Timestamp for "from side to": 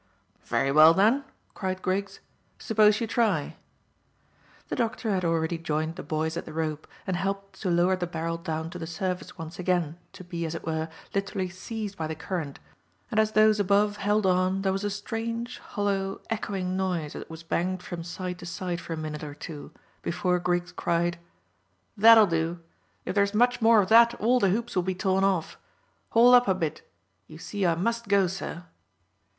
17.83-18.45